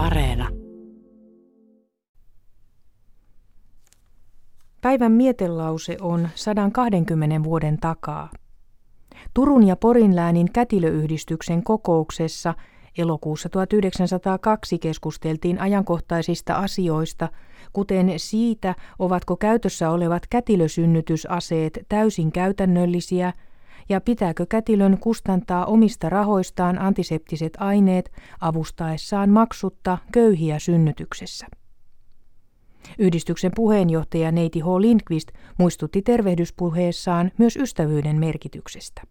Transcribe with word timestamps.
Areena. 0.00 0.48
Päivän 4.80 5.12
mietelause 5.12 5.96
on 6.00 6.28
120 6.34 7.42
vuoden 7.44 7.78
takaa. 7.78 8.30
Turun 9.34 9.66
ja 9.66 9.76
Porin 9.76 10.16
läänin 10.16 10.52
kätilöyhdistyksen 10.52 11.62
kokouksessa 11.64 12.54
elokuussa 12.98 13.48
1902 13.48 14.78
keskusteltiin 14.78 15.60
ajankohtaisista 15.60 16.54
asioista, 16.54 17.28
kuten 17.72 18.12
siitä, 18.16 18.74
ovatko 18.98 19.36
käytössä 19.36 19.90
olevat 19.90 20.22
kätilösynnytysaseet 20.30 21.78
täysin 21.88 22.32
käytännöllisiä– 22.32 23.32
ja 23.88 24.00
pitääkö 24.00 24.46
kätilön 24.46 24.98
kustantaa 24.98 25.66
omista 25.66 26.08
rahoistaan 26.08 26.78
antiseptiset 26.78 27.52
aineet 27.58 28.12
avustaessaan 28.40 29.30
maksutta 29.30 29.98
köyhiä 30.12 30.58
synnytyksessä. 30.58 31.46
Yhdistyksen 32.98 33.52
puheenjohtaja 33.56 34.32
Neiti 34.32 34.60
H. 34.60 34.66
Lindqvist 34.66 35.28
muistutti 35.58 36.02
tervehdyspuheessaan 36.02 37.30
myös 37.38 37.56
ystävyyden 37.56 38.16
merkityksestä. 38.16 39.02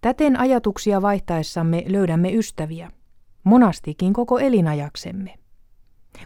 Täten 0.00 0.40
ajatuksia 0.40 1.02
vaihtaessamme 1.02 1.84
löydämme 1.86 2.32
ystäviä, 2.32 2.90
monastikin 3.44 4.12
koko 4.12 4.38
elinajaksemme. 4.38 5.41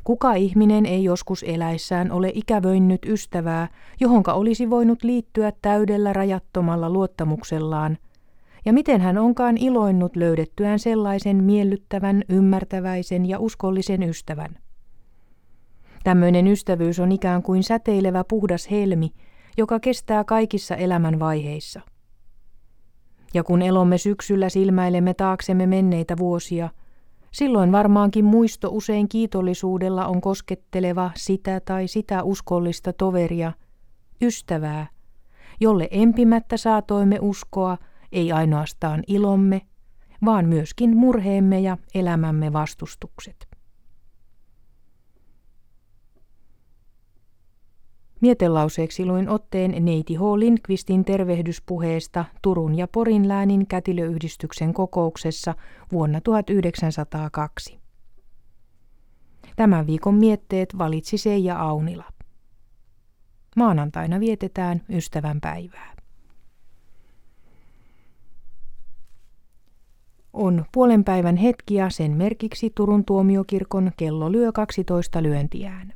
Kuka 0.05 0.35
ihminen 0.35 0.87
ei 0.87 1.05
joskus 1.05 1.43
eläissään 1.49 2.13
ole 2.13 2.31
ikävöinnyt 2.35 3.01
ystävää, 3.07 3.69
johonka 4.01 4.33
olisi 4.33 4.71
voinut 4.71 5.03
liittyä 5.03 5.53
täydellä 5.63 6.13
rajattomalla 6.13 6.91
luottamuksellaan, 6.91 7.99
ja 8.65 8.73
miten 8.73 9.01
hän 9.01 9.19
onkaan 9.19 9.57
iloinnut 9.57 10.17
löydettyään 10.17 10.79
sellaisen 10.79 11.45
miellyttävän, 11.45 12.23
ymmärtäväisen 12.29 13.27
ja 13.27 13.39
uskollisen 13.39 14.03
ystävän. 14.03 14.59
Tämmöinen 16.05 16.47
ystävyys 16.47 17.01
on 17.01 17.13
ikään 17.13 17.43
kuin 17.43 17.63
säteilevä 17.63 18.25
puhdas 18.25 18.71
helmi, 18.71 19.11
joka 19.57 19.81
kestää 19.81 20.25
kaikissa 20.25 20.77
elämän 20.77 21.19
vaiheissa. 21.19 21.81
Ja 23.35 23.45
kun 23.45 23.63
elomme 23.63 23.99
syksyllä 23.99 24.49
silmäilemme 24.49 25.15
taaksemme 25.15 25.67
menneitä 25.67 26.17
vuosia– 26.19 26.69
Silloin 27.37 27.73
varmaankin 27.73 28.25
muisto 28.25 28.69
usein 28.73 29.09
kiitollisuudella 29.09 30.07
on 30.07 30.21
kosketteleva 30.21 31.11
sitä 31.17 31.61
tai 31.61 31.89
sitä 31.89 32.23
uskollista 32.23 32.93
toveria, 32.93 33.53
ystävää, 34.23 34.87
jolle 35.61 35.89
empimättä 35.91 36.57
saatoimme 36.57 37.19
uskoa 37.21 37.79
ei 38.13 38.33
ainoastaan 38.33 39.03
ilomme, 39.07 39.63
vaan 40.25 40.49
myöskin 40.49 40.97
murheemme 40.97 41.61
ja 41.61 41.79
elämämme 41.95 42.53
vastustukset. 42.53 43.56
Mietelauseeksi 48.27 49.05
luin 49.05 49.29
otteen 49.29 49.85
neiti 49.85 50.15
H. 50.15 50.21
Lindqvistin 50.21 51.05
tervehdyspuheesta 51.05 52.25
Turun 52.43 52.79
ja 52.79 52.89
Porin 52.89 53.29
läänin 53.29 53.67
kätilöyhdistyksen 53.67 54.75
kokouksessa 54.75 55.55
vuonna 55.93 56.21
1902. 56.21 57.79
Tämän 59.57 59.87
viikon 59.87 60.15
mietteet 60.15 60.79
valitsi 60.79 61.19
Seija 61.19 61.59
Aunila. 61.59 62.05
Maanantaina 63.57 64.21
vietetään 64.21 64.83
ystävän 64.91 65.41
päivää. 65.41 65.97
On 70.33 70.65
puolen 70.73 71.05
päivän 71.05 71.37
hetki 71.37 71.75
ja 71.75 71.91
sen 71.91 72.11
merkiksi 72.11 72.71
Turun 72.75 73.05
tuomiokirkon 73.05 73.93
kello 73.97 74.33
lyö 74.33 74.53
12 74.53 75.23
lyöntiään. 75.23 75.96